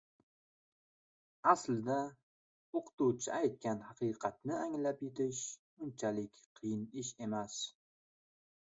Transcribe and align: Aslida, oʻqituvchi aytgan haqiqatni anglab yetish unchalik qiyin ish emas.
Aslida, 1.51 1.97
oʻqituvchi 2.81 3.31
aytgan 3.41 3.85
haqiqatni 3.91 4.59
anglab 4.65 5.07
yetish 5.09 5.45
unchalik 5.89 6.45
qiyin 6.59 6.85
ish 7.05 7.17
emas. 7.31 7.65